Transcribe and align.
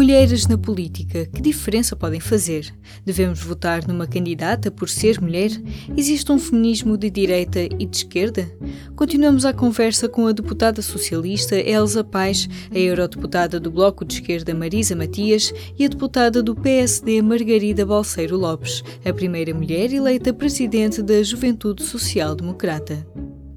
Mulheres 0.00 0.46
na 0.46 0.56
política, 0.56 1.26
que 1.26 1.42
diferença 1.42 1.94
podem 1.94 2.20
fazer? 2.20 2.74
Devemos 3.04 3.38
votar 3.42 3.86
numa 3.86 4.06
candidata 4.06 4.70
por 4.70 4.88
ser 4.88 5.20
mulher? 5.20 5.50
Existe 5.94 6.32
um 6.32 6.38
feminismo 6.38 6.96
de 6.96 7.10
direita 7.10 7.60
e 7.60 7.84
de 7.84 7.98
esquerda? 7.98 8.50
Continuamos 8.96 9.44
a 9.44 9.52
conversa 9.52 10.08
com 10.08 10.26
a 10.26 10.32
deputada 10.32 10.80
socialista 10.80 11.54
Elsa 11.54 12.02
Paz, 12.02 12.48
a 12.74 12.78
eurodeputada 12.78 13.60
do 13.60 13.70
Bloco 13.70 14.02
de 14.02 14.14
Esquerda 14.14 14.54
Marisa 14.54 14.96
Matias 14.96 15.52
e 15.78 15.84
a 15.84 15.88
deputada 15.88 16.42
do 16.42 16.54
PSD 16.54 17.20
Margarida 17.20 17.84
Balseiro 17.84 18.38
Lopes, 18.38 18.82
a 19.04 19.12
primeira 19.12 19.52
mulher 19.52 19.92
eleita 19.92 20.32
presidente 20.32 21.02
da 21.02 21.22
Juventude 21.22 21.82
Social 21.82 22.34
Democrata 22.34 23.06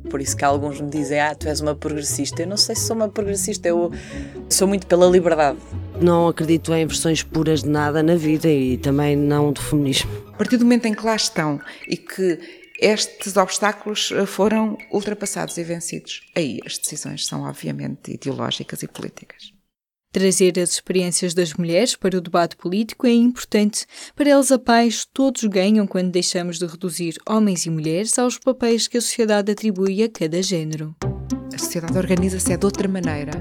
por 0.10 0.22
isso 0.22 0.38
que 0.38 0.46
alguns 0.46 0.80
me 0.80 0.92
dizem, 0.92 1.20
ah, 1.20 1.34
tu 1.34 1.48
és 1.48 1.60
uma 1.60 1.74
progressista. 1.74 2.44
Eu 2.44 2.48
não 2.48 2.56
sei 2.56 2.76
se 2.76 2.86
sou 2.86 2.96
uma 2.96 3.10
progressista, 3.10 3.68
eu 3.68 3.92
sou 4.48 4.68
muito 4.68 4.86
pela 4.86 5.08
liberdade. 5.08 5.58
Não 6.04 6.28
acredito 6.28 6.74
em 6.74 6.86
versões 6.86 7.24
puras 7.24 7.64
de 7.64 7.70
nada 7.70 8.04
na 8.04 8.18
vida 8.18 8.50
e 8.50 8.78
também 8.78 9.16
não 9.16 9.54
do 9.54 9.62
feminismo. 9.62 10.12
A 10.34 10.38
partir 10.38 10.58
do 10.58 10.66
momento 10.66 10.86
em 10.86 10.94
que 10.94 11.06
lá 11.06 11.16
estão 11.16 11.62
e 11.88 11.96
que 11.96 12.40
estes 12.78 13.38
obstáculos 13.38 14.12
eh, 14.12 14.26
foram 14.26 14.78
ultrapassados 14.92 15.58
e 15.58 15.64
vencidos, 15.64 16.20
aí 16.36 16.60
as 16.66 16.78
decisões 16.78 17.26
são 17.26 17.44
obviamente 17.44 18.12
ideológicas 18.12 18.84
e 18.84 18.88
políticas. 18.90 19.54
Trazer 20.12 20.60
as 20.60 20.72
experiências 20.72 21.34
das 21.34 21.54
mulheres 21.54 21.96
para 21.96 22.18
o 22.18 22.22
debate 22.22 22.58
político 22.58 23.08
é 23.08 23.14
importante. 23.14 23.86
Para 24.14 24.32
eles, 24.32 24.52
a 24.52 24.60
paz, 24.60 25.06
todos 25.06 25.46
ganham 25.46 25.88
quando 25.88 26.12
deixamos 26.12 26.60
de 26.60 26.66
reduzir 26.66 27.16
homens 27.26 27.66
e 27.66 27.70
mulheres 27.70 28.20
aos 28.20 28.38
papéis 28.38 28.90
que 28.90 28.98
a 28.98 29.02
sociedade 29.02 29.54
atribui 29.54 30.04
a 30.04 30.10
cada 30.10 30.44
género. 30.44 30.94
A 31.54 31.58
sociedade 31.58 31.98
organiza-se 31.98 32.52
é 32.52 32.58
de 32.58 32.66
outra 32.66 32.90
maneira, 32.90 33.32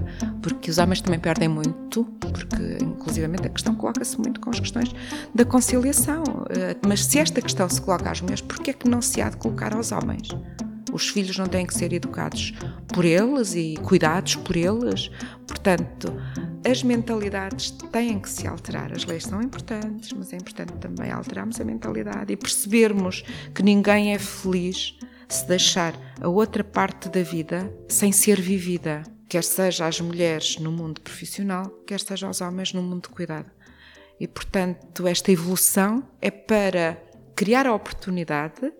porque 0.43 0.71
os 0.71 0.79
homens 0.79 1.01
também 1.01 1.21
perdem 1.21 1.49
muito, 1.49 2.05
porque 2.21 2.85
inclusivamente 2.85 3.47
a 3.47 3.51
questão 3.51 3.75
coloca-se 3.75 4.21
muito 4.21 4.41
com 4.41 4.51
as 4.51 4.59
questões 4.59 4.93
da 5.35 5.45
conciliação. 5.45 6.25
Eh, 6.51 6.77
mas 6.87 7.05
se 7.05 7.19
esta 7.19 7.41
questão 7.41 7.69
se 7.69 7.81
coloca 7.81 8.11
às 8.11 8.21
mulheres, 8.21 8.43
por 8.43 8.59
que 8.59 8.71
é 8.71 8.73
que 8.75 8.89
não 8.89 9.01
se 9.01 9.23
há 9.23 9.31
de 9.31 9.37
colocar 9.37 9.75
aos 9.75 9.93
homens? 9.93 10.29
Os 10.93 11.09
filhos 11.09 11.39
não 11.39 11.47
têm 11.47 11.65
que 11.65 11.73
ser 11.73 11.93
educados 11.93 12.53
por 12.89 13.05
eles 13.05 13.55
e 13.55 13.77
cuidados 13.83 14.37
por 14.37 14.57
eles. 14.57 15.11
Portanto, 15.47 16.13
as 16.69 16.83
mentalidades 16.83 17.71
têm 17.91 18.19
que 18.19 18.29
se 18.29 18.47
alterar. 18.47 18.93
As 18.93 19.05
leis 19.05 19.25
são 19.25 19.41
importantes, 19.41 20.13
mas 20.13 20.33
é 20.33 20.37
importante 20.37 20.73
também 20.75 21.11
alterarmos 21.11 21.59
a 21.61 21.65
mentalidade 21.65 22.33
e 22.33 22.37
percebermos 22.37 23.25
que 23.55 23.63
ninguém 23.63 24.13
é 24.13 24.19
feliz 24.19 24.99
se 25.29 25.49
deixar 25.49 25.95
a 26.21 26.29
outra 26.29 26.63
parte 26.63 27.09
da 27.09 27.23
vida 27.23 27.73
sem 27.89 28.13
ser 28.13 28.39
vivida, 28.39 29.03
quer 29.33 29.45
seja 29.45 29.87
as 29.87 29.99
mulheres 29.99 30.59
no 30.59 30.71
mundo 30.71 31.01
profissional, 31.01 31.71
quer 31.87 31.99
seja 31.99 32.29
os 32.29 32.43
homens 32.43 32.75
no 32.75 32.83
mundo 32.83 33.05
de 33.05 33.09
cuidado. 33.09 33.51
E, 34.21 34.29
portanto, 34.29 35.07
esta 35.07 35.33
evolução 35.33 36.07
é 36.21 36.31
para 36.31 37.03
criar 37.35 37.67
a 37.67 37.73
oportunidade 37.73 38.71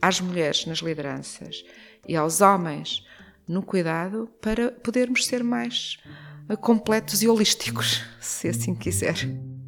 às 0.00 0.20
mulheres 0.20 0.64
nas 0.64 0.78
lideranças 0.78 1.64
e 2.06 2.14
aos 2.14 2.40
homens 2.40 3.04
no 3.48 3.64
cuidado 3.64 4.30
para 4.40 4.70
podermos 4.70 5.26
ser 5.26 5.42
mais 5.42 5.98
eh, 6.48 6.54
completos 6.54 7.20
e 7.20 7.26
holísticos, 7.26 8.00
se 8.22 8.46
assim 8.46 8.76
quiser. 8.76 9.16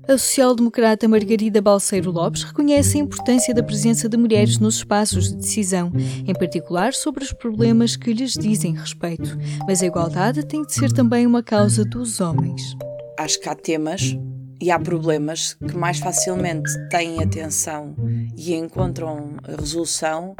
A 0.08 0.19
social-democrata 0.19 1.06
Margarida 1.06 1.62
Balseiro 1.62 2.11
Lopes 2.11 2.42
reconhece 2.42 2.98
a 2.98 3.00
importância 3.00 3.55
da 3.55 3.62
presença 3.62 4.08
de 4.08 4.17
mulheres 4.17 4.58
nos 4.58 4.77
espaços 4.77 5.28
de 5.28 5.36
decisão, 5.36 5.92
em 6.27 6.34
particular 6.34 6.92
sobre 6.92 7.22
os 7.22 7.33
problemas 7.33 7.95
que 7.95 8.12
lhes 8.12 8.33
dizem 8.33 8.75
respeito. 8.75 9.39
Mas 9.64 9.80
a 9.80 9.86
igualdade 9.86 10.45
tem 10.45 10.64
de 10.64 10.75
ser 10.75 10.92
também 10.92 11.25
uma 11.25 11.41
causa 11.41 11.84
dos 11.84 12.20
homens. 12.20 12.77
Acho 13.17 13.41
que 13.41 13.48
há 13.48 13.55
temas 13.55 14.19
e 14.61 14.73
há 14.73 14.78
problemas 14.78 15.55
que 15.55 15.77
mais 15.77 16.00
facilmente 16.00 16.70
têm 16.89 17.23
atenção 17.23 17.95
e 18.36 18.55
encontram 18.55 19.36
resolução 19.57 20.35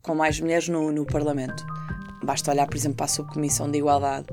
com 0.00 0.14
mais 0.14 0.40
mulheres 0.40 0.68
no, 0.68 0.90
no 0.90 1.04
Parlamento. 1.04 1.62
Basta 2.24 2.50
olhar, 2.50 2.66
por 2.66 2.76
exemplo, 2.76 2.96
para 2.96 3.06
a 3.06 3.08
Subcomissão 3.08 3.70
de 3.70 3.78
Igualdade, 3.78 4.26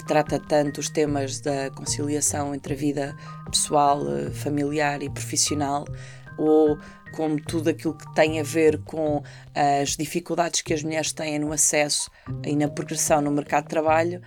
que 0.00 0.06
trata 0.06 0.38
tanto 0.38 0.78
os 0.78 0.88
temas 0.88 1.40
da 1.40 1.70
conciliação 1.70 2.54
entre 2.54 2.72
a 2.72 2.76
vida 2.76 3.16
pessoal, 3.50 4.00
eh, 4.08 4.30
familiar 4.30 5.02
e 5.02 5.10
profissional, 5.10 5.84
ou 6.38 6.78
como 7.12 7.38
tudo 7.40 7.68
aquilo 7.68 7.94
que 7.94 8.14
tem 8.14 8.40
a 8.40 8.42
ver 8.42 8.78
com 8.84 9.22
as 9.54 9.96
dificuldades 9.96 10.62
que 10.62 10.72
as 10.72 10.82
mulheres 10.82 11.12
têm 11.12 11.38
no 11.38 11.52
acesso 11.52 12.10
e 12.46 12.56
na 12.56 12.68
progressão 12.68 13.20
no 13.20 13.30
mercado 13.30 13.64
de 13.64 13.70
trabalho, 13.70 14.22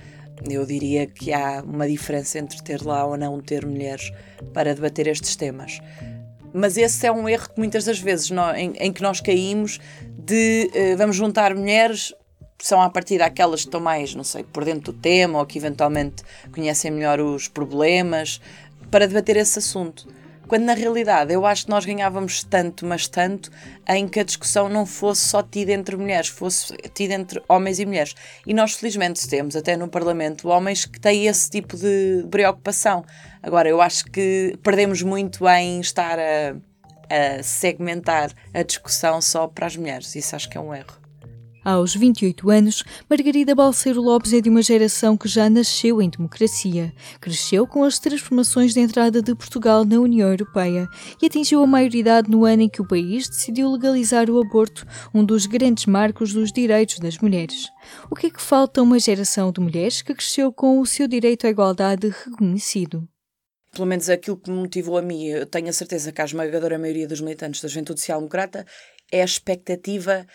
eu 0.47 0.63
diria 0.65 1.07
que 1.07 1.33
há 1.33 1.63
uma 1.63 1.87
diferença 1.87 2.37
entre 2.37 2.61
ter 2.61 2.83
lá 2.83 3.05
ou 3.05 3.17
não 3.17 3.41
ter 3.41 3.65
mulheres 3.65 4.11
para 4.53 4.75
debater 4.75 5.07
estes 5.07 5.35
temas. 5.35 5.79
Mas 6.53 6.77
esse 6.77 7.07
é 7.07 7.11
um 7.11 7.27
erro 7.27 7.49
que 7.49 7.57
muitas 7.57 7.85
das 7.85 7.99
vezes 7.99 8.29
nós, 8.29 8.55
em, 8.57 8.73
em, 8.77 8.93
que 8.93 9.01
nós 9.01 9.19
caímos 9.19 9.79
de 10.07 10.69
uh, 10.75 10.97
vamos 10.97 11.15
juntar 11.15 11.55
mulheres, 11.55 12.13
são 12.59 12.81
a 12.81 12.89
partir 12.89 13.17
daquelas 13.17 13.61
que 13.61 13.67
estão 13.67 13.81
mais, 13.81 14.15
não 14.15 14.23
sei, 14.23 14.43
por 14.43 14.63
dentro 14.63 14.93
do 14.93 14.99
tema 14.99 15.39
ou 15.39 15.45
que 15.45 15.57
eventualmente 15.57 16.23
conhecem 16.51 16.91
melhor 16.91 17.19
os 17.19 17.47
problemas, 17.47 18.39
para 18.89 19.07
debater 19.07 19.37
esse 19.37 19.59
assunto. 19.59 20.07
Quando 20.47 20.65
na 20.65 20.73
realidade 20.73 21.33
eu 21.33 21.45
acho 21.45 21.65
que 21.65 21.71
nós 21.71 21.85
ganhávamos 21.85 22.43
tanto, 22.43 22.85
mas 22.85 23.07
tanto, 23.07 23.49
em 23.87 24.07
que 24.07 24.19
a 24.19 24.23
discussão 24.23 24.67
não 24.69 24.85
fosse 24.85 25.21
só 25.21 25.41
tida 25.41 25.71
entre 25.71 25.95
mulheres, 25.95 26.27
fosse 26.27 26.75
tida 26.93 27.13
entre 27.13 27.41
homens 27.47 27.79
e 27.79 27.85
mulheres. 27.85 28.13
E 28.45 28.53
nós 28.53 28.73
felizmente 28.73 29.27
temos, 29.27 29.55
até 29.55 29.77
no 29.77 29.87
Parlamento, 29.87 30.49
homens 30.49 30.85
que 30.85 30.99
têm 30.99 31.27
esse 31.27 31.49
tipo 31.49 31.77
de 31.77 32.25
preocupação. 32.29 33.05
Agora, 33.41 33.69
eu 33.69 33.81
acho 33.81 34.05
que 34.05 34.57
perdemos 34.61 35.01
muito 35.01 35.47
em 35.47 35.79
estar 35.79 36.19
a, 36.19 36.55
a 37.09 37.41
segmentar 37.41 38.31
a 38.53 38.63
discussão 38.63 39.21
só 39.21 39.47
para 39.47 39.65
as 39.65 39.75
mulheres. 39.77 40.13
Isso 40.15 40.35
acho 40.35 40.49
que 40.49 40.57
é 40.57 40.61
um 40.61 40.73
erro. 40.73 41.02
Aos 41.63 41.95
28 41.95 42.49
anos, 42.49 42.83
Margarida 43.09 43.55
Balseiro 43.55 44.01
Lopes 44.01 44.33
é 44.33 44.41
de 44.41 44.49
uma 44.49 44.61
geração 44.61 45.15
que 45.15 45.29
já 45.29 45.49
nasceu 45.49 46.01
em 46.01 46.09
democracia, 46.09 46.91
cresceu 47.21 47.65
com 47.65 47.85
as 47.85 47.97
transformações 47.99 48.73
de 48.73 48.81
entrada 48.81 49.21
de 49.21 49.33
Portugal 49.33 49.85
na 49.85 49.97
União 49.97 50.29
Europeia 50.29 50.89
e 51.21 51.25
atingiu 51.25 51.63
a 51.63 51.67
maioridade 51.67 52.29
no 52.29 52.43
ano 52.43 52.63
em 52.63 52.69
que 52.69 52.81
o 52.81 52.87
país 52.87 53.29
decidiu 53.29 53.71
legalizar 53.71 54.29
o 54.29 54.41
aborto, 54.41 54.85
um 55.13 55.23
dos 55.23 55.45
grandes 55.45 55.85
marcos 55.85 56.33
dos 56.33 56.51
direitos 56.51 56.99
das 56.99 57.17
mulheres. 57.19 57.69
O 58.11 58.15
que 58.15 58.27
é 58.27 58.29
que 58.29 58.41
falta 58.41 58.81
a 58.81 58.83
uma 58.83 58.99
geração 58.99 59.49
de 59.49 59.61
mulheres 59.61 60.01
que 60.01 60.13
cresceu 60.13 60.51
com 60.51 60.81
o 60.81 60.85
seu 60.85 61.07
direito 61.07 61.47
à 61.47 61.49
igualdade 61.49 62.09
reconhecido? 62.09 63.07
pelo 63.71 63.87
menos 63.87 64.07
aquilo 64.07 64.37
que 64.37 64.51
me 64.51 64.57
motivou 64.57 64.99
a 64.99 65.01
mim, 65.01 65.25
eu 65.25 65.47
tenho 65.47 65.67
a 65.67 65.73
certeza 65.73 66.11
que 66.11 66.21
a 66.21 66.25
esmagadora 66.25 66.77
maioria 66.77 67.07
dos 67.07 67.21
militantes 67.21 67.59
da 67.59 67.67
Juventude 67.67 68.01
Social 68.01 68.19
Democrata 68.19 68.67
é 69.11 69.21
a 69.21 69.25
expectativa 69.25 70.27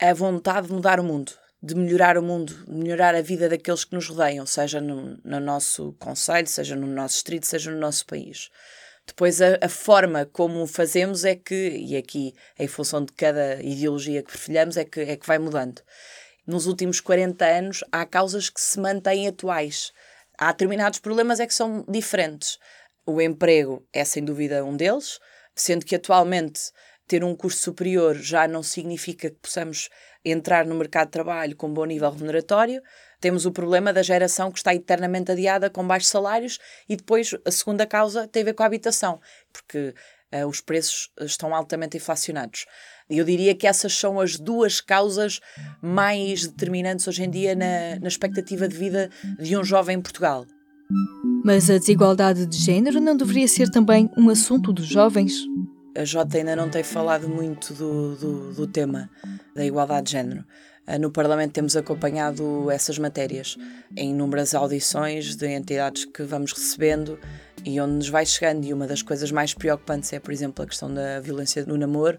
a 0.00 0.14
vontade 0.14 0.68
de 0.68 0.72
mudar 0.72 0.98
o 0.98 1.04
mundo, 1.04 1.32
de 1.62 1.74
melhorar 1.74 2.16
o 2.16 2.22
mundo, 2.22 2.64
melhorar 2.66 3.14
a 3.14 3.20
vida 3.20 3.48
daqueles 3.48 3.84
que 3.84 3.94
nos 3.94 4.08
rodeiam, 4.08 4.46
seja 4.46 4.80
no, 4.80 5.18
no 5.22 5.40
nosso 5.40 5.94
conselho, 5.98 6.46
seja 6.46 6.74
no 6.74 6.86
nosso 6.86 7.14
distrito, 7.16 7.46
seja 7.46 7.70
no 7.70 7.78
nosso 7.78 8.06
país. 8.06 8.50
Depois, 9.06 9.42
a, 9.42 9.58
a, 9.60 9.68
forma 9.68 10.24
como 10.24 10.66
fazemos 10.66 11.24
é 11.24 11.34
que, 11.34 11.54
e 11.54 11.96
aqui 11.96 12.32
em 12.58 12.66
função 12.66 13.04
de 13.04 13.12
cada 13.12 13.60
ideologia 13.62 14.22
que 14.22 14.30
perfilhamos, 14.30 14.76
é 14.76 14.84
que, 14.84 15.00
é 15.00 15.16
que 15.16 15.26
vai 15.26 15.38
mudando. 15.38 15.82
Nos 16.46 16.66
últimos 16.66 17.00
40 17.00 17.44
anos, 17.44 17.84
há 17.92 18.06
causas 18.06 18.48
que 18.48 18.60
se 18.60 18.80
mantêm 18.80 19.28
atuais. 19.28 19.92
Há 20.38 20.52
determinados 20.52 20.98
problemas 20.98 21.40
é 21.40 21.46
que 21.46 21.54
são 21.54 21.84
diferentes. 21.86 22.58
O 23.04 23.20
emprego 23.20 23.86
é 23.92 24.04
sem 24.04 24.24
dúvida 24.24 24.64
um 24.64 24.76
deles, 24.76 25.18
sendo 25.54 25.84
que 25.84 25.96
atualmente 25.96 26.72
ter 27.10 27.24
um 27.24 27.34
curso 27.34 27.58
superior 27.58 28.14
já 28.14 28.46
não 28.46 28.62
significa 28.62 29.28
que 29.28 29.36
possamos 29.42 29.88
entrar 30.24 30.64
no 30.64 30.76
mercado 30.76 31.06
de 31.06 31.10
trabalho 31.10 31.56
com 31.56 31.74
bom 31.74 31.84
nível 31.84 32.08
remuneratório. 32.08 32.80
Temos 33.20 33.44
o 33.44 33.50
problema 33.50 33.92
da 33.92 34.00
geração 34.00 34.52
que 34.52 34.58
está 34.58 34.72
eternamente 34.72 35.32
adiada 35.32 35.68
com 35.68 35.84
baixos 35.84 36.08
salários 36.08 36.60
e 36.88 36.94
depois 36.94 37.34
a 37.44 37.50
segunda 37.50 37.84
causa 37.84 38.28
tem 38.28 38.42
a 38.42 38.44
ver 38.44 38.54
com 38.54 38.62
a 38.62 38.66
habitação, 38.66 39.20
porque 39.52 39.92
uh, 40.32 40.46
os 40.46 40.60
preços 40.60 41.10
estão 41.22 41.52
altamente 41.52 41.96
inflacionados. 41.96 42.64
Eu 43.08 43.24
diria 43.24 43.56
que 43.56 43.66
essas 43.66 43.92
são 43.92 44.20
as 44.20 44.36
duas 44.36 44.80
causas 44.80 45.40
mais 45.82 46.46
determinantes 46.46 47.08
hoje 47.08 47.24
em 47.24 47.30
dia 47.30 47.56
na, 47.56 47.98
na 48.00 48.06
expectativa 48.06 48.68
de 48.68 48.76
vida 48.76 49.10
de 49.36 49.56
um 49.56 49.64
jovem 49.64 49.96
em 49.96 50.00
Portugal. 50.00 50.46
Mas 51.44 51.68
a 51.68 51.76
desigualdade 51.76 52.46
de 52.46 52.56
género 52.56 53.00
não 53.00 53.16
deveria 53.16 53.48
ser 53.48 53.68
também 53.68 54.08
um 54.16 54.30
assunto 54.30 54.72
dos 54.72 54.86
jovens? 54.86 55.32
A 56.00 56.04
Jota 56.04 56.38
ainda 56.38 56.56
não 56.56 56.70
tem 56.70 56.82
falado 56.82 57.28
muito 57.28 57.74
do, 57.74 58.16
do, 58.16 58.54
do 58.54 58.66
tema 58.66 59.10
da 59.54 59.64
igualdade 59.64 60.06
de 60.06 60.12
género. 60.12 60.44
Ah, 60.86 60.98
no 60.98 61.10
Parlamento 61.10 61.52
temos 61.52 61.76
acompanhado 61.76 62.70
essas 62.70 62.98
matérias 62.98 63.58
em 63.94 64.10
inúmeras 64.10 64.54
audições 64.54 65.36
de 65.36 65.46
entidades 65.46 66.06
que 66.06 66.22
vamos 66.22 66.52
recebendo 66.52 67.18
e 67.66 67.78
onde 67.78 67.92
nos 67.96 68.08
vai 68.08 68.24
chegando. 68.24 68.64
E 68.64 68.72
uma 68.72 68.86
das 68.86 69.02
coisas 69.02 69.30
mais 69.30 69.52
preocupantes 69.52 70.10
é, 70.14 70.18
por 70.18 70.32
exemplo, 70.32 70.64
a 70.64 70.66
questão 70.66 70.92
da 70.92 71.20
violência 71.20 71.66
no 71.66 71.76
namoro, 71.76 72.18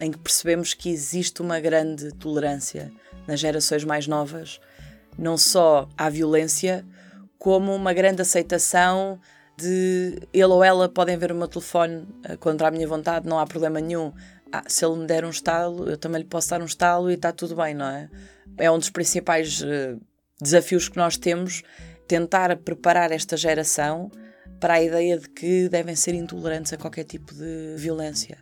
em 0.00 0.10
que 0.10 0.18
percebemos 0.18 0.74
que 0.74 0.90
existe 0.90 1.40
uma 1.40 1.60
grande 1.60 2.10
tolerância 2.14 2.92
nas 3.28 3.38
gerações 3.38 3.84
mais 3.84 4.08
novas, 4.08 4.60
não 5.16 5.38
só 5.38 5.88
à 5.96 6.10
violência, 6.10 6.84
como 7.38 7.72
uma 7.72 7.92
grande 7.92 8.20
aceitação 8.20 9.20
de 9.62 10.20
ele 10.32 10.44
ou 10.44 10.62
ela 10.62 10.88
podem 10.88 11.16
ver 11.16 11.32
o 11.32 11.34
meu 11.34 11.48
telefone 11.48 12.06
uh, 12.28 12.36
contra 12.38 12.68
a 12.68 12.70
minha 12.70 12.86
vontade, 12.86 13.28
não 13.28 13.38
há 13.38 13.46
problema 13.46 13.80
nenhum. 13.80 14.12
Ah, 14.52 14.64
se 14.66 14.84
ele 14.84 14.96
me 14.96 15.06
der 15.06 15.24
um 15.24 15.30
estalo, 15.30 15.88
eu 15.88 15.96
também 15.96 16.20
lhe 16.20 16.28
posso 16.28 16.50
dar 16.50 16.60
um 16.60 16.66
estalo 16.66 17.10
e 17.10 17.14
está 17.14 17.32
tudo 17.32 17.56
bem, 17.56 17.74
não 17.74 17.86
é? 17.86 18.10
É 18.58 18.70
um 18.70 18.78
dos 18.78 18.90
principais 18.90 19.62
uh, 19.62 20.00
desafios 20.40 20.88
que 20.88 20.96
nós 20.96 21.16
temos, 21.16 21.62
tentar 22.06 22.54
preparar 22.58 23.12
esta 23.12 23.36
geração 23.36 24.10
para 24.60 24.74
a 24.74 24.82
ideia 24.82 25.18
de 25.18 25.28
que 25.28 25.68
devem 25.68 25.96
ser 25.96 26.14
intolerantes 26.14 26.72
a 26.72 26.76
qualquer 26.76 27.04
tipo 27.04 27.34
de 27.34 27.74
violência. 27.76 28.38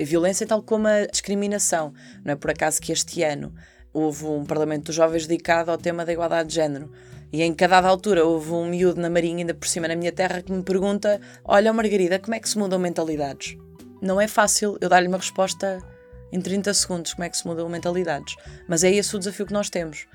A 0.00 0.04
violência 0.04 0.46
tal 0.46 0.62
como 0.62 0.88
a 0.88 1.06
discriminação. 1.06 1.92
Não 2.24 2.32
é 2.32 2.36
por 2.36 2.50
acaso 2.50 2.80
que 2.80 2.92
este 2.92 3.22
ano 3.22 3.54
houve 3.92 4.24
um 4.24 4.44
Parlamento 4.44 4.86
dos 4.86 4.94
Jovens 4.94 5.26
dedicado 5.26 5.70
ao 5.70 5.76
tema 5.76 6.04
da 6.04 6.12
igualdade 6.12 6.48
de 6.48 6.54
género. 6.54 6.90
E 7.32 7.42
em 7.42 7.54
cada 7.54 7.78
altura 7.78 8.24
houve 8.24 8.52
um 8.52 8.66
miúdo 8.66 9.00
na 9.00 9.08
Marinha, 9.08 9.38
ainda 9.38 9.54
por 9.54 9.66
cima 9.66 9.88
na 9.88 9.96
minha 9.96 10.12
terra, 10.12 10.42
que 10.42 10.52
me 10.52 10.62
pergunta: 10.62 11.20
Olha, 11.44 11.72
Margarida, 11.72 12.18
como 12.18 12.34
é 12.34 12.40
que 12.40 12.48
se 12.48 12.58
mudam 12.58 12.78
mentalidades? 12.78 13.56
Não 14.02 14.20
é 14.20 14.28
fácil 14.28 14.76
eu 14.80 14.88
dar-lhe 14.88 15.08
uma 15.08 15.16
resposta 15.16 15.78
em 16.30 16.40
30 16.40 16.74
segundos 16.74 17.14
como 17.14 17.24
é 17.24 17.30
que 17.30 17.36
se 17.36 17.46
mudam 17.46 17.68
mentalidades. 17.68 18.36
Mas 18.68 18.84
é 18.84 18.90
esse 18.90 19.14
o 19.16 19.18
desafio 19.18 19.46
que 19.46 19.52
nós 19.52 19.70
temos. 19.70 20.06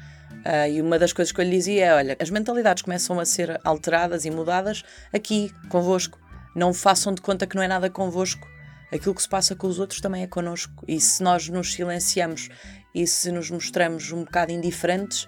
Uh, 0.45 0.69
e 0.69 0.81
uma 0.81 0.99
das 0.99 1.11
coisas 1.13 1.31
que 1.31 1.41
eu 1.41 1.45
lhe 1.45 1.51
dizia 1.51 1.85
é: 1.85 1.93
olha, 1.93 2.17
as 2.19 2.29
mentalidades 2.29 2.83
começam 2.83 3.19
a 3.19 3.25
ser 3.25 3.59
alteradas 3.63 4.25
e 4.25 4.29
mudadas 4.29 4.83
aqui, 5.11 5.51
convosco. 5.69 6.19
Não 6.55 6.73
façam 6.73 7.13
de 7.13 7.21
conta 7.21 7.47
que 7.47 7.55
não 7.55 7.63
é 7.63 7.67
nada 7.67 7.89
convosco. 7.89 8.47
Aquilo 8.91 9.13
que 9.13 9.21
se 9.21 9.29
passa 9.29 9.55
com 9.55 9.67
os 9.67 9.79
outros 9.79 10.01
também 10.01 10.23
é 10.23 10.27
connosco. 10.27 10.83
E 10.87 10.99
se 10.99 11.21
nós 11.21 11.49
nos 11.49 11.73
silenciamos 11.73 12.49
e 12.95 13.05
se 13.05 13.31
nos 13.31 13.51
mostramos 13.51 14.11
um 14.11 14.23
bocado 14.23 14.51
indiferentes, 14.51 15.27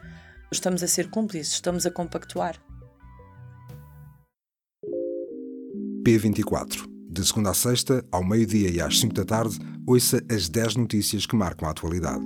estamos 0.51 0.83
a 0.83 0.87
ser 0.87 1.09
cúmplices, 1.09 1.53
estamos 1.53 1.85
a 1.85 1.91
compactuar. 1.91 2.61
P24. 6.03 6.87
De 7.11 7.25
segunda 7.25 7.51
a 7.51 7.53
sexta, 7.53 8.05
ao 8.11 8.23
meio-dia 8.23 8.69
e 8.69 8.79
às 8.79 8.99
5 8.99 9.13
da 9.13 9.25
tarde, 9.25 9.57
ouça 9.85 10.23
as 10.31 10.47
10 10.47 10.75
notícias 10.75 11.25
que 11.25 11.35
marcam 11.35 11.67
a 11.67 11.71
atualidade. 11.71 12.25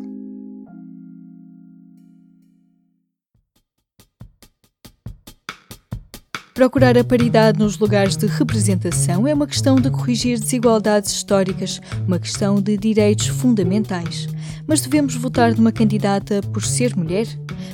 Procurar 6.53 6.95
a 6.95 7.03
paridade 7.03 7.57
nos 7.57 7.79
lugares 7.79 8.15
de 8.15 8.27
representação 8.27 9.27
é 9.27 9.33
uma 9.33 9.47
questão 9.47 9.75
de 9.75 9.89
corrigir 9.89 10.39
desigualdades 10.39 11.11
históricas, 11.11 11.81
uma 12.05 12.19
questão 12.19 12.61
de 12.61 12.77
direitos 12.77 13.25
fundamentais. 13.25 14.27
Mas 14.67 14.79
devemos 14.79 15.15
votar 15.15 15.55
numa 15.55 15.71
candidata 15.71 16.41
por 16.53 16.63
ser 16.63 16.95
mulher? 16.95 17.25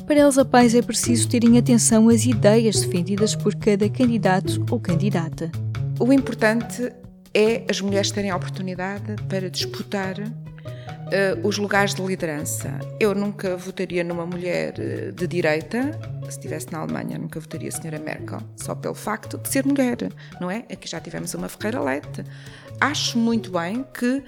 Para 0.07 0.21
Elsa 0.21 0.45
Pais 0.45 0.73
é 0.73 0.81
preciso 0.81 1.27
terem 1.27 1.57
atenção 1.57 2.07
às 2.07 2.25
ideias 2.25 2.79
defendidas 2.79 3.35
por 3.35 3.53
cada 3.53 3.89
candidato 3.89 4.65
ou 4.71 4.79
candidata. 4.79 5.51
O 5.99 6.13
importante 6.13 6.89
é 7.33 7.65
as 7.69 7.81
mulheres 7.81 8.11
terem 8.11 8.31
a 8.31 8.35
oportunidade 8.37 9.15
para 9.27 9.49
disputar 9.49 10.15
Uh, 11.09 11.47
os 11.47 11.57
lugares 11.57 11.95
de 11.95 12.03
liderança. 12.03 12.79
Eu 12.99 13.15
nunca 13.15 13.57
votaria 13.57 14.03
numa 14.03 14.27
mulher 14.27 14.75
uh, 14.77 15.11
de 15.11 15.27
direita, 15.27 15.99
se 16.25 16.29
estivesse 16.29 16.71
na 16.71 16.79
Alemanha, 16.79 17.17
nunca 17.17 17.39
votaria 17.39 17.69
a 17.69 17.71
senhora 17.71 17.97
Merkel, 17.97 18.41
só 18.55 18.75
pelo 18.75 18.93
facto 18.93 19.37
de 19.39 19.49
ser 19.49 19.65
mulher, 19.65 19.97
não 20.39 20.51
é? 20.51 20.65
Aqui 20.71 20.87
já 20.87 20.99
tivemos 20.99 21.33
uma 21.33 21.49
Ferreira 21.49 21.81
Leite. 21.81 22.23
Acho 22.79 23.17
muito 23.17 23.51
bem 23.51 23.83
que 23.91 24.23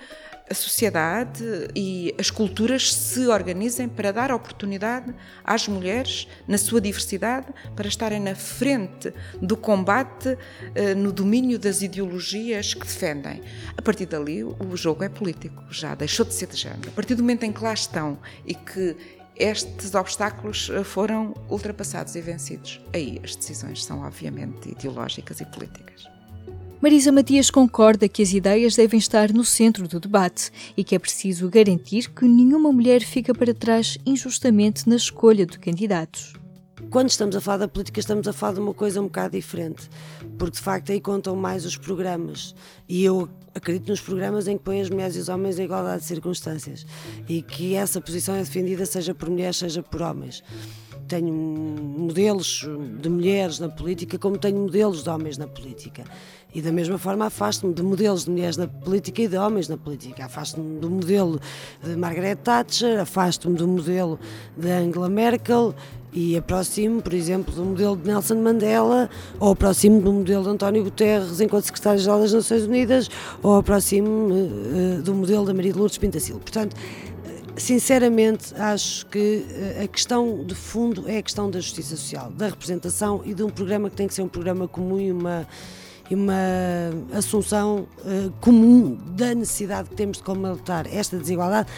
a 0.51 0.53
sociedade 0.53 1.43
e 1.73 2.13
as 2.19 2.29
culturas 2.29 2.93
se 2.93 3.25
organizem 3.27 3.87
para 3.87 4.11
dar 4.11 4.33
oportunidade 4.33 5.15
às 5.45 5.65
mulheres, 5.65 6.27
na 6.45 6.57
sua 6.57 6.81
diversidade, 6.81 7.47
para 7.73 7.87
estarem 7.87 8.19
na 8.19 8.35
frente 8.35 9.13
do 9.41 9.55
combate 9.55 10.37
eh, 10.75 10.93
no 10.93 11.13
domínio 11.13 11.57
das 11.57 11.81
ideologias 11.81 12.73
que 12.73 12.85
defendem. 12.85 13.41
A 13.77 13.81
partir 13.81 14.05
dali, 14.05 14.43
o 14.43 14.75
jogo 14.75 15.05
é 15.05 15.09
político, 15.09 15.63
já 15.71 15.95
deixou 15.95 16.25
de 16.25 16.33
ser 16.33 16.47
de 16.47 16.57
género. 16.57 16.89
A 16.89 16.91
partir 16.91 17.15
do 17.15 17.23
momento 17.23 17.43
em 17.43 17.53
que 17.53 17.63
lá 17.63 17.73
estão 17.73 18.19
e 18.45 18.53
que 18.53 18.97
estes 19.37 19.95
obstáculos 19.95 20.69
eh, 20.69 20.83
foram 20.83 21.33
ultrapassados 21.49 22.13
e 22.17 22.21
vencidos, 22.21 22.81
aí 22.93 23.21
as 23.23 23.37
decisões 23.37 23.85
são 23.85 24.01
obviamente 24.01 24.69
ideológicas 24.69 25.39
e 25.39 25.45
políticas. 25.45 26.10
Marisa 26.81 27.11
Matias 27.11 27.51
concorda 27.51 28.09
que 28.09 28.23
as 28.23 28.33
ideias 28.33 28.75
devem 28.75 28.97
estar 28.97 29.31
no 29.31 29.45
centro 29.45 29.87
do 29.87 29.99
debate 29.99 30.49
e 30.75 30.83
que 30.83 30.95
é 30.95 30.99
preciso 30.99 31.47
garantir 31.47 32.09
que 32.09 32.25
nenhuma 32.25 32.71
mulher 32.71 33.03
fica 33.03 33.35
para 33.35 33.53
trás 33.53 33.99
injustamente 34.03 34.89
na 34.89 34.95
escolha 34.95 35.45
de 35.45 35.59
candidatos. 35.59 36.33
Quando 36.89 37.11
estamos 37.11 37.35
a 37.35 37.39
falar 37.39 37.57
da 37.57 37.67
política, 37.67 37.99
estamos 37.99 38.27
a 38.27 38.33
falar 38.33 38.53
de 38.53 38.61
uma 38.61 38.73
coisa 38.73 38.99
um 38.99 39.03
bocado 39.03 39.37
diferente, 39.37 39.87
porque 40.39 40.55
de 40.55 40.59
facto 40.59 40.91
aí 40.91 40.99
contam 40.99 41.35
mais 41.35 41.67
os 41.67 41.77
programas. 41.77 42.55
E 42.89 43.03
eu 43.03 43.29
acredito 43.53 43.87
nos 43.87 44.01
programas 44.01 44.47
em 44.47 44.57
que 44.57 44.63
põem 44.63 44.81
as 44.81 44.89
mulheres 44.89 45.15
e 45.15 45.19
os 45.19 45.29
homens 45.29 45.59
em 45.59 45.65
igualdade 45.65 46.01
de 46.01 46.07
circunstâncias 46.07 46.83
e 47.29 47.43
que 47.43 47.75
essa 47.75 48.01
posição 48.01 48.33
é 48.33 48.39
defendida 48.39 48.87
seja 48.87 49.13
por 49.13 49.29
mulheres, 49.29 49.57
seja 49.57 49.83
por 49.83 50.01
homens 50.01 50.41
tenho 51.11 51.33
modelos 51.33 52.65
de 53.01 53.09
mulheres 53.09 53.59
na 53.59 53.67
política, 53.67 54.17
como 54.17 54.37
tenho 54.37 54.59
modelos 54.59 55.03
de 55.03 55.09
homens 55.09 55.37
na 55.37 55.45
política. 55.45 56.05
E 56.55 56.61
da 56.61 56.71
mesma 56.71 56.97
forma 56.97 57.25
afasto-me 57.25 57.73
de 57.73 57.83
modelos 57.83 58.23
de 58.25 58.31
mulheres 58.31 58.55
na 58.55 58.67
política 58.67 59.21
e 59.21 59.27
de 59.27 59.37
homens 59.37 59.67
na 59.67 59.75
política. 59.75 60.25
Afasto-me 60.25 60.79
do 60.79 60.89
modelo 60.89 61.39
de 61.83 61.95
Margaret 61.97 62.37
Thatcher, 62.37 63.01
afasto-me 63.01 63.57
do 63.57 63.67
modelo 63.67 64.17
de 64.55 64.69
Angela 64.69 65.09
Merkel 65.09 65.75
e 66.13 66.37
aproximo, 66.37 67.01
por 67.01 67.13
exemplo, 67.13 67.53
do 67.53 67.63
modelo 67.63 67.95
de 67.95 68.07
Nelson 68.07 68.35
Mandela, 68.35 69.09
ou 69.39 69.51
aproximo 69.51 70.01
do 70.01 70.11
modelo 70.11 70.43
de 70.43 70.49
António 70.49 70.83
Guterres 70.83 71.39
enquanto 71.39 71.65
secretário-geral 71.65 72.19
das 72.19 72.33
Nações 72.33 72.63
Unidas, 72.63 73.09
ou 73.41 73.57
aproximo 73.57 74.09
uh, 74.09 75.01
do 75.01 75.13
modelo 75.13 75.45
da 75.45 75.53
Maria 75.53 75.71
de 75.71 75.77
Lourdes 75.77 75.97
Pintacil. 75.97 76.39
Portanto, 76.39 76.75
sinceramente, 77.61 78.53
acho 78.55 79.05
que 79.05 79.45
a 79.83 79.87
questão 79.87 80.43
de 80.43 80.55
fundo 80.55 81.07
é 81.07 81.17
a 81.17 81.21
questão 81.21 81.49
da 81.49 81.59
justiça 81.59 81.95
social, 81.95 82.31
da 82.31 82.47
representação 82.47 83.21
e 83.23 83.33
de 83.33 83.43
um 83.43 83.49
programa 83.49 83.89
que 83.89 83.95
tem 83.95 84.07
que 84.07 84.13
ser 84.13 84.21
um 84.21 84.27
programa 84.27 84.67
comum 84.67 84.99
e 84.99 85.11
uma 85.11 85.47
e 86.09 86.15
uma 86.15 86.33
assunção 87.13 87.87
uh, 87.99 88.29
comum 88.41 88.97
da 89.15 89.33
necessidade 89.33 89.87
que 89.89 89.95
temos 89.95 90.17
de 90.17 90.23
combater 90.23 90.93
esta 90.93 91.17
desigualdade, 91.17 91.69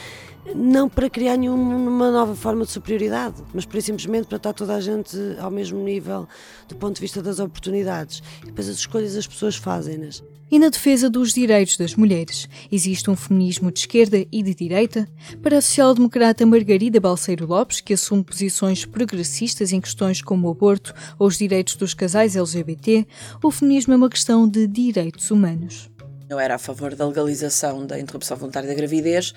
não 0.56 0.90
para 0.90 1.10
criar 1.10 1.38
nenhuma 1.38 2.12
nova 2.12 2.36
forma 2.36 2.66
de 2.66 2.72
superioridade, 2.72 3.42
mas 3.54 3.66
para 3.66 3.82
simplesmente 3.82 4.28
para 4.28 4.38
estar 4.38 4.54
toda 4.54 4.76
a 4.76 4.82
gente 4.82 5.18
ao 5.40 5.52
mesmo 5.52 5.80
nível 5.84 6.28
do 6.68 6.76
ponto 6.76 6.96
de 6.96 7.02
vista 7.02 7.22
das 7.22 7.40
oportunidades. 7.40 8.22
E 8.44 8.48
depois 8.48 8.70
as 8.70 8.78
escolhas 8.78 9.16
as 9.16 9.28
pessoas 9.28 9.56
fazem-nas 9.56 10.24
e 10.54 10.60
na 10.60 10.70
defesa 10.70 11.10
dos 11.10 11.34
direitos 11.34 11.78
das 11.78 11.96
mulheres. 11.96 12.48
Existe 12.72 13.10
um 13.10 13.16
feminismo 13.16 13.72
de 13.72 13.80
esquerda 13.80 14.24
e 14.32 14.44
de 14.44 14.54
direita? 14.54 15.08
Para 15.42 15.58
a 15.58 15.62
social-democrata 15.62 16.46
Margarida 16.46 17.00
Balseiro 17.00 17.48
Lopes, 17.48 17.82
que 17.82 17.96
assume 17.96 18.24
posições 18.24 18.86
progressistas 18.86 19.74
em 19.74 19.82
questões 19.82 20.22
como 20.22 20.48
o 20.48 20.52
aborto 20.52 20.94
ou 21.18 21.26
os 21.26 21.40
direitos 21.40 21.76
dos 21.76 21.96
casais 21.96 22.36
LGBT, 22.36 23.08
o 23.42 23.50
feminismo 23.50 23.94
é 23.94 23.98
uma 23.98 24.10
questão 24.10 24.48
de 24.48 24.68
direitos 24.68 25.32
humanos. 25.32 25.90
Eu 26.30 26.40
era 26.40 26.54
a 26.54 26.60
favor 26.60 26.94
da 26.94 27.08
legalização 27.08 27.86
da 27.86 28.00
interrupção 28.00 28.38
voluntária 28.38 28.70
da 28.70 28.76
gravidez, 28.76 29.34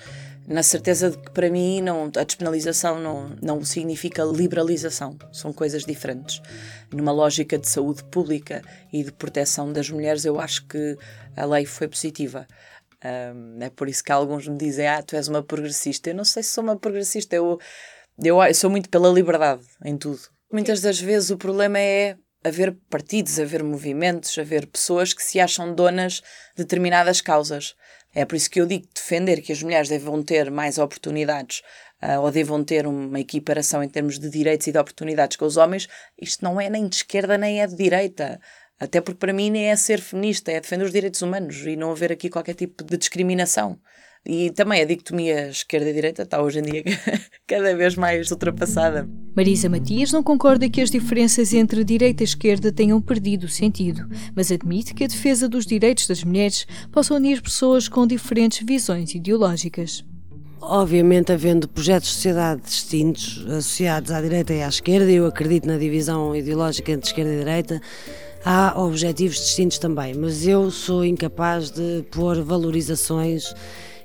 na 0.47 0.63
certeza 0.63 1.11
de 1.11 1.17
que 1.17 1.29
para 1.31 1.49
mim 1.49 1.81
não, 1.81 2.05
a 2.05 2.23
despenalização 2.23 2.99
não, 2.99 3.35
não 3.41 3.65
significa 3.65 4.23
liberalização, 4.23 5.17
são 5.31 5.51
coisas 5.51 5.83
diferentes. 5.83 6.41
Numa 6.91 7.11
lógica 7.11 7.57
de 7.57 7.67
saúde 7.67 8.01
pública 8.05 8.63
e 8.91 9.03
de 9.03 9.11
proteção 9.11 9.73
das 9.73 9.89
mulheres, 9.89 10.23
eu 10.23 10.39
acho 10.39 10.65
que 10.65 10.97
a 11.35 11.45
lei 11.45 11.65
foi 11.65 11.89
positiva. 11.89 12.47
Um, 13.03 13.61
é 13.61 13.69
por 13.69 13.89
isso 13.89 14.03
que 14.03 14.11
alguns 14.11 14.47
me 14.47 14.57
dizem: 14.57 14.87
Ah, 14.87 15.03
tu 15.03 15.15
és 15.17 15.27
uma 15.27 15.43
progressista. 15.43 16.09
Eu 16.09 16.15
não 16.15 16.25
sei 16.25 16.41
se 16.41 16.49
sou 16.49 16.63
uma 16.63 16.77
progressista, 16.77 17.35
eu, 17.35 17.59
eu, 18.23 18.41
eu 18.41 18.53
sou 18.55 18.69
muito 18.69 18.89
pela 18.89 19.09
liberdade 19.09 19.61
em 19.83 19.97
tudo. 19.97 20.21
Muitas 20.51 20.79
das 20.79 20.99
vezes 20.99 21.29
o 21.29 21.37
problema 21.37 21.77
é 21.77 22.17
haver 22.47 22.75
partidos, 22.89 23.39
haver 23.39 23.63
movimentos, 23.63 24.37
haver 24.37 24.67
pessoas 24.67 25.13
que 25.13 25.23
se 25.23 25.39
acham 25.39 25.73
donas 25.73 26.21
de 26.55 26.63
determinadas 26.63 27.21
causas. 27.21 27.75
É 28.13 28.25
por 28.25 28.35
isso 28.35 28.49
que 28.49 28.59
eu 28.59 28.65
digo 28.65 28.87
defender 28.93 29.41
que 29.41 29.51
as 29.51 29.61
mulheres 29.61 29.89
devam 29.89 30.23
ter 30.23 30.49
mais 30.49 30.77
oportunidades 30.77 31.61
uh, 32.01 32.21
ou 32.21 32.31
devam 32.31 32.63
ter 32.63 32.87
uma 32.87 33.19
equiparação 33.19 33.83
em 33.83 33.89
termos 33.89 34.17
de 34.17 34.29
direitos 34.29 34.67
e 34.67 34.71
de 34.71 34.79
oportunidades 34.79 35.37
com 35.37 35.45
os 35.45 35.57
homens. 35.57 35.87
Isto 36.19 36.43
não 36.43 36.59
é 36.59 36.69
nem 36.69 36.87
de 36.87 36.95
esquerda 36.95 37.37
nem 37.37 37.61
é 37.61 37.67
de 37.67 37.75
direita. 37.75 38.39
Até 38.79 39.01
porque 39.01 39.19
para 39.19 39.33
mim 39.33 39.49
nem 39.49 39.69
é 39.69 39.75
ser 39.75 39.99
feminista, 39.99 40.51
é 40.51 40.59
defender 40.59 40.85
os 40.85 40.91
direitos 40.91 41.21
humanos 41.21 41.57
e 41.65 41.75
não 41.75 41.91
haver 41.91 42.11
aqui 42.11 42.29
qualquer 42.29 42.53
tipo 42.53 42.83
de 42.83 42.97
discriminação. 42.97 43.79
E 44.25 44.51
também 44.51 44.81
a 44.81 44.85
dicotomia 44.85 45.49
esquerda-direita 45.49 46.23
está 46.23 46.41
hoje 46.41 46.59
em 46.59 46.63
dia 46.63 46.83
cada 47.47 47.75
vez 47.75 47.95
mais 47.95 48.29
ultrapassada. 48.31 49.07
Marisa 49.35 49.69
Matias 49.69 50.11
não 50.11 50.23
concorda 50.23 50.69
que 50.69 50.81
as 50.81 50.89
diferenças 50.89 51.53
entre 51.53 51.83
direita 51.83 52.23
e 52.23 52.25
esquerda 52.25 52.71
tenham 52.71 52.99
perdido 52.99 53.45
o 53.45 53.49
sentido, 53.49 54.09
mas 54.35 54.51
admite 54.51 54.93
que 54.93 55.03
a 55.03 55.07
defesa 55.07 55.47
dos 55.47 55.65
direitos 55.65 56.07
das 56.07 56.23
mulheres 56.23 56.65
possa 56.91 57.13
unir 57.13 57.41
pessoas 57.41 57.87
com 57.87 58.07
diferentes 58.07 58.65
visões 58.65 59.13
ideológicas. 59.13 60.03
Obviamente, 60.59 61.31
havendo 61.31 61.67
projetos 61.67 62.09
de 62.09 62.15
sociedade 62.15 62.61
distintos, 62.63 63.45
associados 63.47 64.11
à 64.11 64.19
direita 64.19 64.53
e 64.53 64.63
à 64.63 64.67
esquerda, 64.67 65.09
eu 65.11 65.27
acredito 65.27 65.67
na 65.67 65.77
divisão 65.77 66.35
ideológica 66.35 66.91
entre 66.91 67.07
esquerda 67.07 67.31
e 67.31 67.37
direita, 67.37 67.81
há 68.43 68.73
objetivos 68.81 69.37
distintos 69.37 69.77
também, 69.77 70.15
mas 70.15 70.47
eu 70.47 70.71
sou 70.71 71.05
incapaz 71.05 71.69
de 71.69 72.03
pôr 72.09 72.41
valorizações 72.41 73.53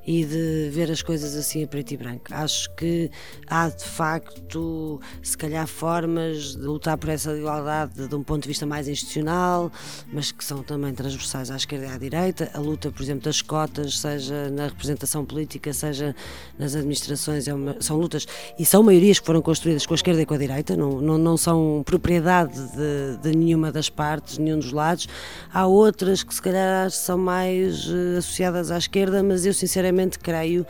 e 0.06 0.24
de 0.24 0.70
ver 0.70 0.90
as 0.90 1.02
coisas 1.02 1.36
assim 1.36 1.64
a 1.64 1.66
preto 1.66 1.92
e 1.92 1.96
branco. 1.96 2.24
Acho 2.30 2.74
que 2.74 3.10
há 3.46 3.68
de 3.68 3.84
facto, 3.84 5.00
se 5.22 5.36
calhar, 5.36 5.66
formas 5.66 6.56
de 6.56 6.62
lutar 6.62 6.98
por 6.98 7.08
essa 7.08 7.36
igualdade 7.36 8.08
de 8.08 8.14
um 8.14 8.22
ponto 8.22 8.42
de 8.42 8.48
vista 8.48 8.66
mais 8.66 8.88
institucional, 8.88 9.70
mas 10.12 10.32
que 10.32 10.44
são 10.44 10.62
também 10.62 10.92
transversais 10.92 11.50
à 11.50 11.56
esquerda 11.56 11.86
e 11.86 11.88
à 11.88 11.98
direita. 11.98 12.50
A 12.54 12.58
luta, 12.58 12.90
por 12.90 13.02
exemplo, 13.02 13.24
das 13.24 13.40
cotas, 13.40 13.98
seja 13.98 14.50
na 14.50 14.66
representação 14.66 15.24
política, 15.24 15.72
seja 15.72 16.14
nas 16.58 16.74
administrações, 16.74 17.46
é 17.46 17.54
uma, 17.54 17.76
são 17.80 17.96
lutas 17.96 18.26
e 18.58 18.64
são 18.64 18.82
maiorias 18.82 19.20
que 19.20 19.26
foram 19.26 19.40
construídas 19.40 19.86
com 19.86 19.94
a 19.94 19.96
esquerda 19.96 20.22
e 20.22 20.26
com 20.26 20.34
a 20.34 20.38
direita, 20.38 20.76
não, 20.76 21.00
não, 21.00 21.18
não 21.18 21.36
são 21.36 21.82
propriedade 21.84 22.58
de, 22.72 23.18
de 23.22 23.36
nenhuma 23.36 23.70
das 23.70 23.88
partes, 23.88 24.38
nenhum 24.38 24.58
dos 24.58 24.72
lados. 24.72 25.08
Há 25.52 25.66
outras 25.66 26.22
que, 26.22 26.34
se 26.34 26.42
calhar, 26.42 26.90
são 26.90 27.18
mais 27.18 27.86
uh, 27.86 28.18
associadas 28.18 28.70
à 28.70 28.78
esquerda, 28.78 29.22
mas 29.22 29.46
eu, 29.46 29.54
sinceramente, 29.54 29.91
sinceramente 29.92 30.18
creio 30.18 30.66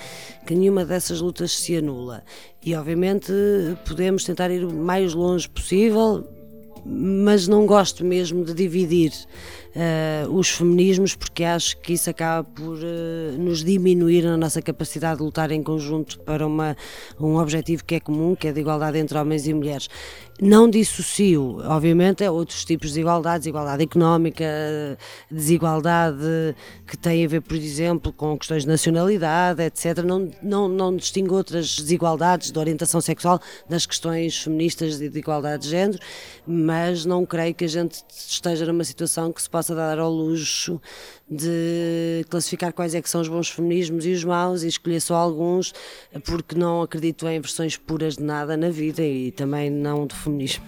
que 0.47 0.55
nenhuma 0.55 0.85
dessas 0.85 1.21
lutas 1.21 1.53
se 1.53 1.77
anula. 1.77 2.25
E 2.65 2.75
obviamente 2.75 3.33
podemos 3.87 4.25
tentar 4.25 4.51
ir 4.51 4.65
o 4.65 4.73
mais 4.73 5.15
longe 5.15 5.49
possível, 5.49 6.27
mas 6.85 7.47
não 7.47 7.65
gosto 7.65 8.05
mesmo 8.05 8.45
de 8.45 8.53
dividir 8.53 9.13
uh, 9.77 10.31
os 10.33 10.51
feminismos 10.51 11.15
porque 11.15 11.45
acho 11.45 11.77
que 11.79 11.95
isso 11.95 12.11
acaba 12.11 12.45
por 12.45 12.79
uh, 12.79 13.39
nos 13.39 13.65
diminuir 13.65 14.25
na 14.25 14.37
nossa 14.37 14.61
capacidade 14.61 15.19
de 15.19 15.25
lutar 15.25 15.51
em 15.51 15.63
conjunto 15.63 16.19
para 16.21 16.47
uma, 16.47 16.77
um 17.21 17.37
objetivo 17.37 17.85
que 17.85 17.97
é 17.97 18.01
comum, 18.01 18.35
que 18.35 18.49
é 18.49 18.53
de 18.53 18.61
igualdade 18.61 18.99
entre 18.99 19.19
homens 19.19 19.47
e 19.47 19.55
mulheres. 19.55 19.89
Não 20.41 20.69
dissocio, 20.69 21.59
obviamente, 21.65 22.27
outros 22.27 22.65
tipos 22.65 22.95
de 22.95 23.01
igualdade, 23.01 23.41
desigualdade 23.41 23.83
económica, 23.85 24.45
desigualdade 25.31 26.57
que 26.87 26.97
tem 26.97 27.25
a 27.25 27.29
ver, 27.29 27.43
por 27.43 27.57
exemplo, 27.57 28.13
com 28.13 28.37
questões 28.37 28.63
de 28.63 28.69
nacionalidade, 28.69 29.63
etc. 29.63 29.99
Não, 29.99 30.31
não, 30.43 30.69
não 30.69 30.97
distingo 30.97 31.37
outras 31.37 31.77
desigualdades 31.77 32.51
de 32.51 32.59
orientação 32.59 33.01
sexual 33.01 33.41
das 33.69 33.87
questões 33.87 34.43
feministas 34.43 34.99
de 34.99 35.07
igualdade 35.17 35.65
de 35.65 35.69
género, 35.69 35.99
mas 36.47 37.05
não 37.05 37.25
creio 37.25 37.55
que 37.55 37.65
a 37.65 37.69
gente 37.69 38.03
esteja 38.09 38.67
numa 38.67 38.85
situação 38.85 39.33
que 39.33 39.41
se 39.41 39.49
possa 39.49 39.62
dar 39.63 39.99
ao 39.99 40.11
luxo 40.11 40.81
de 41.31 42.25
classificar 42.29 42.73
quais 42.73 42.95
é 42.95 43.03
que 43.03 43.09
são 43.09 43.21
os 43.21 43.29
bons 43.29 43.49
feminismos 43.49 44.05
e 44.05 44.13
os 44.13 44.25
maus 44.25 44.63
e 44.63 44.69
escolher 44.69 45.01
só 45.01 45.15
alguns, 45.15 45.73
porque 46.25 46.57
não 46.57 46.83
acredito 46.83 47.27
em 47.29 47.41
versões 47.41 47.77
puras 47.77 48.17
de 48.17 48.23
nada 48.23 48.57
na 48.57 48.71
vida 48.71 49.03
e 49.03 49.31
também 49.31 49.71
não 49.71 50.07
de 50.07 50.15
feminismo. 50.15 50.65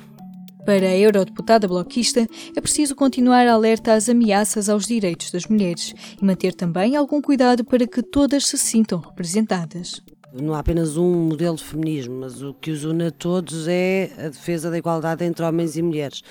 Para 0.65 0.87
a 0.87 0.97
eurodeputada 0.97 1.69
bloquista, 1.69 2.27
é 2.57 2.61
preciso 2.61 2.95
continuar 2.95 3.47
alerta 3.47 3.93
às 3.93 4.09
ameaças 4.09 4.71
aos 4.71 4.87
direitos 4.87 5.31
das 5.31 5.47
mulheres 5.47 5.95
e 6.21 6.25
manter 6.25 6.55
também 6.55 6.97
algum 6.97 7.21
cuidado 7.21 7.63
para 7.65 7.87
que 7.87 8.03
todas 8.03 8.47
se 8.47 8.57
sintam 8.57 8.99
representadas. 9.01 10.01
Não 10.33 10.55
há 10.55 10.61
apenas 10.61 10.97
um 10.97 11.29
modelo 11.29 11.57
de 11.57 11.63
feminismo, 11.63 12.17
mas 12.21 12.43
o 12.43 12.55
que 12.55 12.71
os 12.71 12.83
une 12.83 13.05
a 13.05 13.11
todos 13.11 13.69
é 13.69 14.11
a 14.19 14.29
defesa 14.29 14.71
da 14.71 14.79
igualdade 14.79 15.23
entre 15.25 15.45
homens 15.45 15.77
e 15.77 15.83
mulheres. 15.83 16.23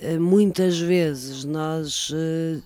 Eh, 0.00 0.18
muitas 0.18 0.78
vezes 0.78 1.44
nós 1.44 2.10
eh, 2.14 2.58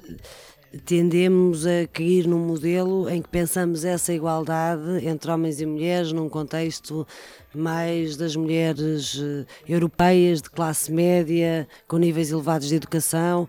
tendemos 0.84 1.66
a 1.66 1.86
cair 1.92 2.28
num 2.28 2.38
modelo 2.38 3.08
em 3.08 3.20
que 3.20 3.28
pensamos 3.28 3.84
essa 3.84 4.12
igualdade 4.12 5.04
entre 5.04 5.32
homens 5.32 5.60
e 5.60 5.66
mulheres 5.66 6.12
num 6.12 6.28
contexto 6.28 7.04
mais 7.52 8.16
das 8.16 8.36
mulheres 8.36 9.20
eh, 9.20 9.44
europeias 9.68 10.40
de 10.42 10.48
classe 10.48 10.92
média, 10.92 11.66
com 11.88 11.96
níveis 11.96 12.30
elevados 12.30 12.68
de 12.68 12.76
educação 12.76 13.48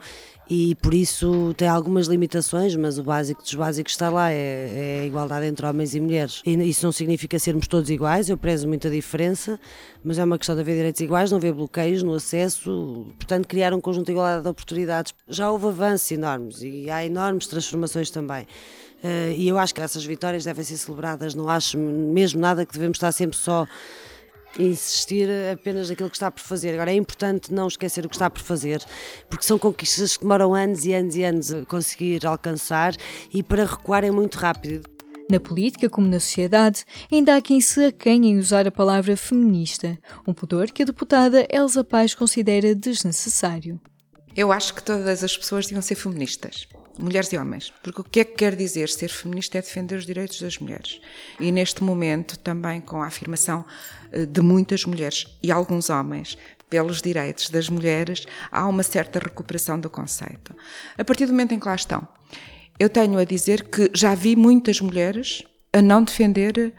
e 0.50 0.75
por 0.75 0.94
isso 0.94 1.54
tem 1.58 1.68
algumas 1.68 2.08
limitações, 2.08 2.75
mas 2.75 3.00
o 3.00 3.04
básico 3.04 3.42
dos 3.42 3.56
básicos 3.56 3.94
está 3.94 4.10
lá, 4.10 4.32
é, 4.32 4.36
é, 4.36 5.00
a 5.02 5.06
igualdade 5.06 5.46
entre 5.48 5.66
homens 5.66 5.96
e 5.96 6.00
mulheres. 6.00 6.42
E 6.46 6.54
isso 6.70 6.86
não 6.86 6.92
significa 6.92 7.40
sermos 7.40 7.68
todos 7.68 7.90
iguais, 7.90 8.30
eu 8.30 8.38
prezo 8.38 8.68
muita 8.68 8.90
diferença, 8.90 9.60
mas 10.04 10.20
é 10.20 10.24
uma 10.24 10.38
questão 10.38 10.56
de 10.56 10.62
haver 10.62 10.75
direitos 10.75 11.02
iguais, 11.02 11.32
não 11.32 11.38
haver 11.38 11.54
bloqueios 11.54 12.04
no 12.04 12.14
acesso, 12.14 13.08
portanto 13.18 13.48
criar 13.48 13.74
um 13.74 13.82
conjunto 13.82 14.06
de 14.06 14.12
igualdade 14.12 14.44
de 14.44 14.50
oportunidades. 14.50 15.14
Já 15.28 15.50
houve 15.50 15.68
avanços 15.68 16.12
enormes 16.12 16.62
e 16.62 16.90
há 16.90 17.04
enormes 17.04 17.48
transformações 17.48 18.12
também. 18.12 18.44
Uh, 19.04 19.32
e 19.36 19.48
eu 19.48 19.58
acho 19.58 19.74
que 19.74 19.82
essas 19.82 20.06
vitórias 20.06 20.46
devem 20.46 20.64
ser 20.64 20.78
celebradas, 20.78 21.36
não 21.36 21.50
acho 21.50 21.78
mesmo 21.78 22.40
nada 22.40 22.66
que 22.66 22.74
devemos 22.74 22.98
estar 22.98 23.12
sempre 23.12 23.38
só 23.38 23.68
insistir 24.59 25.29
apenas 25.51 25.89
naquilo 25.89 26.09
que 26.09 26.15
está 26.15 26.31
por 26.31 26.41
fazer. 26.41 26.74
Agora 26.74 26.91
é 26.91 26.95
importante 26.95 27.53
não 27.53 27.67
esquecer 27.67 28.05
o 28.05 28.09
que 28.09 28.15
está 28.15 28.29
por 28.29 28.41
fazer, 28.41 28.83
porque 29.29 29.45
são 29.45 29.57
conquistas 29.57 30.17
que 30.17 30.24
demoram 30.24 30.53
anos 30.53 30.85
e 30.85 30.93
anos 30.93 31.15
e 31.15 31.24
anos 31.24 31.53
a 31.53 31.65
conseguir 31.65 32.25
alcançar 32.25 32.95
e 33.33 33.43
para 33.43 33.65
recuar 33.65 34.03
é 34.03 34.12
muito 34.12 34.35
rápido. 34.35 34.89
Na 35.29 35.39
política, 35.39 35.89
como 35.89 36.07
na 36.07 36.19
sociedade, 36.19 36.85
ainda 37.12 37.35
há 37.35 37.41
quem 37.41 37.59
se 37.59 37.83
acanhe 37.85 38.29
em 38.29 38.38
usar 38.38 38.67
a 38.67 38.71
palavra 38.71 39.17
feminista, 39.17 39.97
um 40.27 40.33
pudor 40.33 40.71
que 40.71 40.83
a 40.83 40.85
deputada 40.85 41.47
Elsa 41.51 41.83
Paz 41.83 42.13
considera 42.13 42.75
desnecessário. 42.75 43.81
Eu 44.35 44.51
acho 44.51 44.75
que 44.75 44.83
todas 44.83 45.24
as 45.24 45.35
pessoas 45.35 45.65
deviam 45.65 45.81
ser 45.81 45.95
feministas 45.95 46.67
mulheres 46.98 47.32
e 47.34 47.38
homens. 47.38 47.74
Porque 47.84 48.02
o 48.02 48.04
que 48.04 48.20
é 48.20 48.24
que 48.24 48.36
quer 48.36 48.56
dizer 48.56 48.90
ser 48.90 49.10
feminista 49.10 49.58
é 49.58 49.62
defender 49.62 49.98
os 49.98 50.06
direitos 50.06 50.42
das 50.42 50.58
mulheres. 50.58 51.00
E 51.40 51.52
neste 51.52 51.84
momento, 51.84 52.38
também 52.40 52.82
com 52.82 53.02
a 53.02 53.08
afirmação 53.08 53.66
eh, 54.12 54.25
de 54.25 54.42
muitas 54.42 54.86
mulheres 54.86 55.25
e 55.42 55.52
alguns 55.52 55.90
homens 55.90 56.38
pelos 56.70 57.02
direitos 57.02 57.50
das 57.50 57.70
mulheres, 57.70 58.25
há 58.52 58.68
uma 58.68 58.84
certa 58.84 59.20
recuperação 59.20 59.80
do 59.80 59.90
conceito. 59.90 60.56
A 60.98 61.04
partir 61.04 61.25
do 61.25 61.32
momento 61.32 61.54
em 61.54 61.60
que 61.60 61.68
lá 61.68 61.75
estão, 61.75 62.08
eu 62.80 62.90
tenho 62.90 63.18
a 63.18 63.24
dizer 63.24 63.64
que 63.70 63.90
já 63.94 64.16
vi 64.16 64.36
muitas 64.36 64.82
mulheres 64.82 65.44
a 65.72 65.82
não 65.82 66.04
defender 66.04 66.74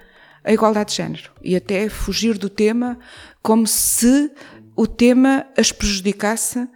a 0.44 0.52
igualdade 0.52 0.90
de 0.90 0.96
género 0.96 1.30
e 1.42 1.56
até 1.56 1.88
fugir 1.88 2.38
do 2.38 2.48
tema 2.48 2.98
como 3.42 3.66
se 3.66 4.30
o 4.76 4.86
tema 4.86 5.46
as 5.56 5.72
prejudicasse 5.72 6.68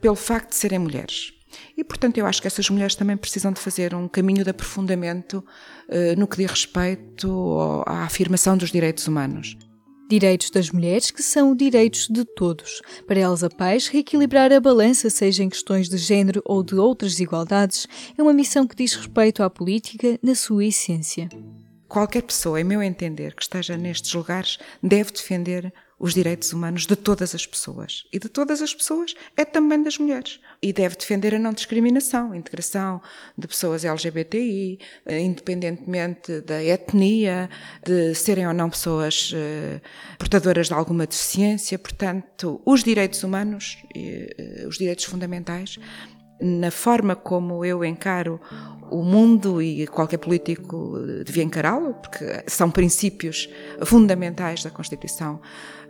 pelo 0.00 0.14
facto 0.14 0.50
de 0.50 0.56
serem 0.56 0.78
mulheres. 0.78 1.35
E, 1.76 1.84
portanto, 1.84 2.16
eu 2.16 2.26
acho 2.26 2.40
que 2.40 2.46
essas 2.46 2.70
mulheres 2.70 2.94
também 2.94 3.16
precisam 3.16 3.52
de 3.52 3.60
fazer 3.60 3.94
um 3.94 4.08
caminho 4.08 4.42
de 4.42 4.50
aprofundamento 4.50 5.44
uh, 5.88 6.18
no 6.18 6.26
que 6.26 6.38
diz 6.38 6.50
respeito 6.50 7.82
à 7.84 8.04
afirmação 8.04 8.56
dos 8.56 8.70
direitos 8.70 9.06
humanos. 9.06 9.56
Direitos 10.08 10.50
das 10.50 10.70
mulheres 10.70 11.10
que 11.10 11.22
são 11.22 11.54
direitos 11.54 12.08
de 12.08 12.24
todos. 12.24 12.80
Para 13.06 13.20
Elsa 13.20 13.50
Paz, 13.50 13.88
reequilibrar 13.88 14.52
a 14.52 14.60
balança, 14.60 15.10
seja 15.10 15.42
em 15.42 15.48
questões 15.48 15.88
de 15.88 15.98
género 15.98 16.40
ou 16.46 16.62
de 16.62 16.76
outras 16.76 17.12
desigualdades, 17.12 17.86
é 18.16 18.22
uma 18.22 18.32
missão 18.32 18.66
que 18.66 18.76
diz 18.76 18.94
respeito 18.94 19.42
à 19.42 19.50
política 19.50 20.18
na 20.22 20.34
sua 20.34 20.64
essência. 20.64 21.28
Qualquer 21.88 22.22
pessoa, 22.22 22.60
em 22.60 22.64
meu 22.64 22.82
entender, 22.82 23.34
que 23.34 23.42
esteja 23.42 23.76
nestes 23.76 24.12
lugares, 24.14 24.58
deve 24.82 25.12
defender 25.12 25.72
os 25.98 26.12
direitos 26.12 26.52
humanos 26.52 26.86
de 26.86 26.94
todas 26.94 27.34
as 27.34 27.46
pessoas. 27.46 28.06
E 28.12 28.18
de 28.18 28.28
todas 28.28 28.60
as 28.60 28.74
pessoas 28.74 29.14
é 29.36 29.44
também 29.44 29.82
das 29.82 29.96
mulheres. 29.96 30.38
E 30.60 30.72
deve 30.72 30.94
defender 30.94 31.34
a 31.34 31.38
não 31.38 31.52
discriminação, 31.52 32.32
a 32.32 32.36
integração 32.36 33.00
de 33.36 33.48
pessoas 33.48 33.84
LGBTI, 33.84 34.78
eh, 35.06 35.20
independentemente 35.20 36.40
da 36.42 36.62
etnia, 36.62 37.48
de 37.82 38.14
serem 38.14 38.46
ou 38.46 38.52
não 38.52 38.68
pessoas 38.68 39.32
uh, 39.32 39.80
portadoras 40.18 40.68
de 40.68 40.74
alguma 40.74 41.06
deficiência. 41.06 41.78
Portanto, 41.78 42.60
os 42.64 42.84
direitos 42.84 43.22
humanos, 43.22 43.78
uh, 43.96 44.68
os 44.68 44.76
direitos 44.76 45.04
fundamentais, 45.06 45.78
na 46.40 46.70
forma 46.70 47.16
como 47.16 47.64
eu 47.64 47.84
encaro 47.84 48.40
o 48.90 49.02
mundo 49.02 49.60
e 49.60 49.86
qualquer 49.86 50.18
político 50.18 50.98
devia 51.24 51.42
encará-lo, 51.42 51.94
porque 51.94 52.44
são 52.46 52.70
princípios 52.70 53.48
fundamentais 53.84 54.62
da 54.62 54.70
Constituição 54.70 55.40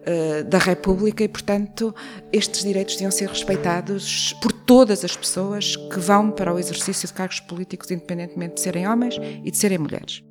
uh, 0.06 0.44
da 0.44 0.58
República 0.58 1.22
e, 1.24 1.28
portanto, 1.28 1.94
estes 2.32 2.62
direitos 2.62 2.94
deviam 2.94 3.10
ser 3.10 3.28
respeitados 3.28 4.34
por 4.40 4.52
todas 4.52 5.04
as 5.04 5.16
pessoas 5.16 5.76
que 5.76 5.98
vão 5.98 6.30
para 6.30 6.54
o 6.54 6.58
exercício 6.58 7.06
de 7.06 7.14
cargos 7.14 7.40
políticos, 7.40 7.90
independentemente 7.90 8.54
de 8.54 8.60
serem 8.60 8.88
homens 8.88 9.16
e 9.44 9.50
de 9.50 9.56
serem 9.56 9.78
mulheres. 9.78 10.22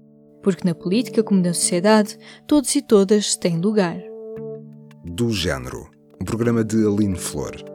Porque 0.41 0.67
na 0.67 0.75
política, 0.75 1.23
como 1.23 1.41
na 1.41 1.53
sociedade, 1.53 2.17
todos 2.47 2.73
e 2.75 2.81
todas 2.81 3.35
têm 3.35 3.59
lugar. 3.59 3.97
Do 5.03 5.31
Género, 5.31 5.89
um 6.21 6.25
programa 6.25 6.63
de 6.63 6.85
Aline 6.85 7.17
Flor. 7.17 7.74